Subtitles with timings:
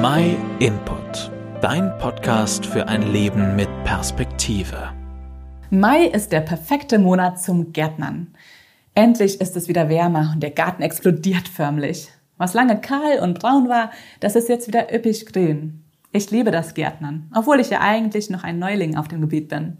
[0.00, 4.92] My Input, dein Podcast für ein Leben mit Perspektive.
[5.70, 8.28] Mai ist der perfekte Monat zum Gärtnern.
[8.94, 12.10] Endlich ist es wieder wärmer und der Garten explodiert förmlich.
[12.36, 13.90] Was lange kahl und braun war,
[14.20, 15.82] das ist jetzt wieder üppig grün.
[16.12, 19.78] Ich liebe das Gärtnern, obwohl ich ja eigentlich noch ein Neuling auf dem Gebiet bin.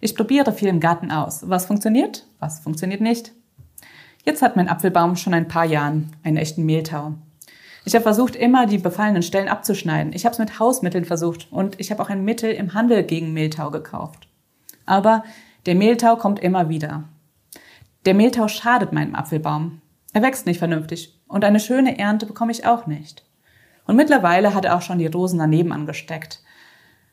[0.00, 1.46] Ich probiere viel im Garten aus.
[1.46, 3.32] Was funktioniert, was funktioniert nicht.
[4.24, 7.16] Jetzt hat mein Apfelbaum schon ein paar Jahren einen echten Mehltau.
[7.86, 10.12] Ich habe versucht, immer die befallenen Stellen abzuschneiden.
[10.12, 13.32] Ich habe es mit Hausmitteln versucht und ich habe auch ein Mittel im Handel gegen
[13.32, 14.26] Mehltau gekauft.
[14.86, 15.22] Aber
[15.66, 17.04] der Mehltau kommt immer wieder.
[18.04, 19.82] Der Mehltau schadet meinem Apfelbaum.
[20.12, 23.24] Er wächst nicht vernünftig und eine schöne Ernte bekomme ich auch nicht.
[23.86, 26.42] Und mittlerweile hat er auch schon die Rosen daneben angesteckt.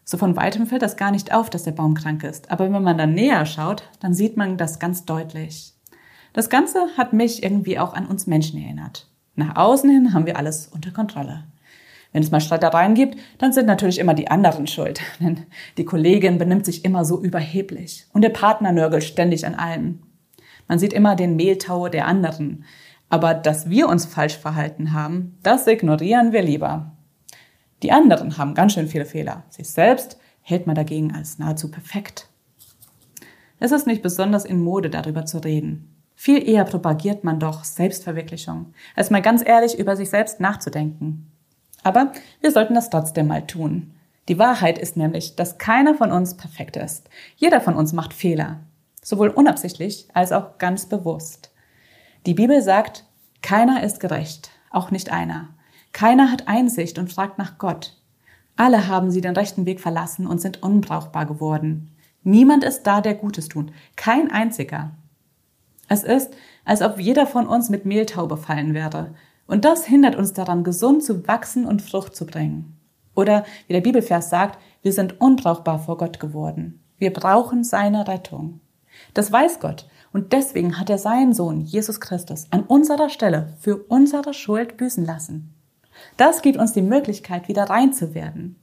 [0.03, 2.49] So von weitem fällt das gar nicht auf, dass der Baum krank ist.
[2.49, 5.75] Aber wenn man dann näher schaut, dann sieht man das ganz deutlich.
[6.33, 9.12] Das Ganze hat mich irgendwie auch an uns Menschen erinnert.
[9.35, 11.45] Nach außen hin haben wir alles unter Kontrolle.
[12.11, 15.02] Wenn es mal Streitereien gibt, dann sind natürlich immer die anderen schuld.
[15.19, 15.45] Denn
[15.77, 20.03] die Kollegin benimmt sich immer so überheblich und der Partner nörgelt ständig an allem.
[20.67, 22.63] Man sieht immer den Mehltau der anderen.
[23.09, 26.93] Aber dass wir uns falsch verhalten haben, das ignorieren wir lieber.
[27.83, 29.43] Die anderen haben ganz schön viele Fehler.
[29.49, 32.27] Sich selbst hält man dagegen als nahezu perfekt.
[33.59, 35.92] Es ist nicht besonders in Mode, darüber zu reden.
[36.16, 41.31] Viel eher propagiert man doch Selbstverwirklichung, als mal ganz ehrlich über sich selbst nachzudenken.
[41.83, 42.11] Aber
[42.42, 43.94] wir sollten das trotzdem mal tun.
[44.30, 47.09] Die Wahrheit ist nämlich, dass keiner von uns perfekt ist.
[47.36, 48.61] Jeder von uns macht Fehler,
[49.03, 51.52] sowohl unabsichtlich als auch ganz bewusst.
[52.25, 53.05] Die Bibel sagt,
[53.42, 55.50] keiner ist gerecht, auch nicht einer.
[55.92, 57.98] Keiner hat Einsicht und fragt nach Gott.
[58.55, 61.92] Alle haben sie den rechten Weg verlassen und sind unbrauchbar geworden.
[62.23, 63.73] Niemand ist da, der Gutes tut.
[63.98, 64.92] Kein einziger.
[65.88, 66.34] Es ist,
[66.66, 69.14] als ob jeder von uns mit Mehltau befallen wäre.
[69.48, 72.78] Und das hindert uns daran, gesund zu wachsen und Frucht zu bringen.
[73.16, 76.81] Oder wie der Bibelvers sagt, wir sind unbrauchbar vor Gott geworden.
[76.98, 78.61] Wir brauchen seine Rettung.
[79.14, 79.88] Das weiß Gott.
[80.11, 85.05] Und deswegen hat er seinen Sohn, Jesus Christus, an unserer Stelle für unsere Schuld büßen
[85.05, 85.54] lassen.
[86.17, 88.55] Das gibt uns die Möglichkeit, wieder rein zu werden.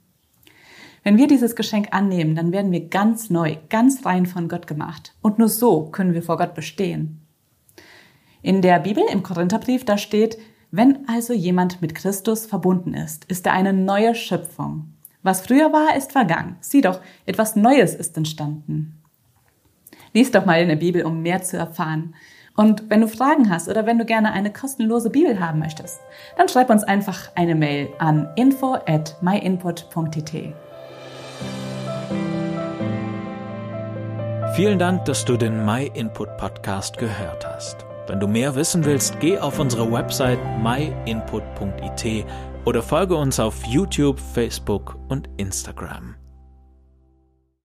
[1.03, 5.15] Wenn wir dieses Geschenk annehmen, dann werden wir ganz neu, ganz rein von Gott gemacht.
[5.23, 7.21] Und nur so können wir vor Gott bestehen.
[8.43, 10.39] In der Bibel, im Korintherbrief, da steht,
[10.71, 14.93] wenn also jemand mit Christus verbunden ist, ist er eine neue Schöpfung.
[15.23, 16.57] Was früher war, ist vergangen.
[16.61, 19.03] Sieh doch, etwas Neues ist entstanden.
[20.13, 22.15] Lies doch mal in der Bibel, um mehr zu erfahren.
[22.57, 26.01] Und wenn du Fragen hast oder wenn du gerne eine kostenlose Bibel haben möchtest,
[26.37, 30.55] dann schreib uns einfach eine Mail an info at myinput.tt.
[34.55, 37.87] Vielen Dank, dass du den My Input Podcast gehört hast.
[38.09, 42.27] Wenn du mehr wissen willst, geh auf unsere Website myinput.it
[42.65, 46.20] oder folge uns auf YouTube, Facebook und Instagram.